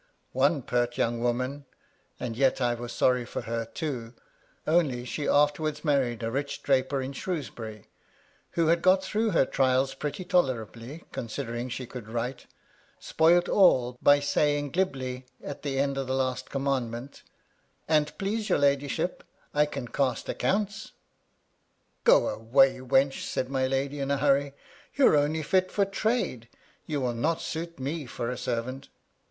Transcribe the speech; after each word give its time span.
One 0.33 0.63
pert 0.63 0.97
young 0.97 1.19
woman— 1.21 1.65
and 2.19 2.35
yet 2.35 2.59
I 2.59 2.73
was 2.73 2.91
sorry 2.91 3.23
for 3.23 3.41
her 3.41 3.65
too, 3.65 4.15
only 4.65 5.05
she 5.05 5.25
30 5.27 5.27
MY 5.27 5.27
LADY 5.27 5.29
LUDLOW. 5.29 5.43
afterwards 5.43 5.85
married 5.85 6.23
a 6.23 6.31
rich 6.31 6.63
draper 6.63 7.01
in 7.03 7.13
Shrewsbury— 7.13 7.85
^who 8.55 8.67
had 8.69 8.81
got 8.81 9.03
through 9.03 9.29
her 9.29 9.45
trials 9.45 9.93
pretty 9.93 10.25
tolerably, 10.25 11.03
consider 11.11 11.53
ing 11.53 11.69
she 11.69 11.85
could 11.85 12.07
write, 12.07 12.47
spoilt 12.99 13.47
all, 13.47 13.95
by 14.01 14.19
saying 14.19 14.71
glibly, 14.71 15.27
at 15.43 15.61
the 15.61 15.77
end 15.77 15.99
of 15.99 16.07
the 16.07 16.15
last 16.15 16.49
Commandment, 16.49 17.21
An't 17.87 18.17
please 18.17 18.49
your 18.49 18.57
lady 18.57 18.87
ship, 18.87 19.23
I 19.53 19.67
can 19.67 19.87
cast 19.87 20.27
accounts." 20.27 20.93
"Go 22.05 22.27
away, 22.27 22.79
wench," 22.79 23.21
said 23.23 23.49
my 23.51 23.67
lady 23.67 23.99
in 23.99 24.09
a 24.09 24.17
hurry," 24.17 24.55
You're 24.95 25.15
only 25.15 25.43
fit 25.43 25.71
for 25.71 25.85
trade; 25.85 26.49
you 26.87 26.99
will 27.01 27.13
not 27.13 27.39
suit 27.39 27.79
me 27.79 28.07
for 28.07 28.31
a 28.31 28.35
servant." 28.39 28.87